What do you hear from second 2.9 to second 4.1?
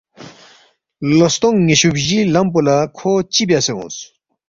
کھو چِہ بیاسے اونگس